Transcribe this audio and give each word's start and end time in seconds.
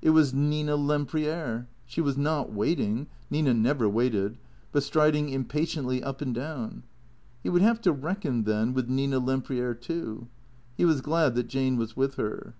It 0.00 0.10
was 0.10 0.32
Nina 0.32 0.76
Lempriere. 0.76 1.66
She 1.84 2.00
was 2.00 2.16
not 2.16 2.52
waiting— 2.52 3.08
Nina 3.28 3.52
never 3.54 3.88
waited— 3.88 4.38
but 4.70 4.84
striding 4.84 5.30
impatiently 5.30 6.00
up 6.00 6.20
and 6.22 6.32
down. 6.32 6.84
He 7.42 7.48
would 7.50 7.62
have 7.62 7.80
to 7.80 7.90
reckon, 7.90 8.44
then, 8.44 8.72
with 8.72 8.88
Nina 8.88 9.18
Lempriere, 9.18 9.74
too. 9.74 10.28
He 10.76 10.84
was 10.84 11.00
glad 11.00 11.34
that 11.34 11.48
Jane 11.48 11.76
was 11.76 11.96
with 11.96 12.14
her. 12.14 12.54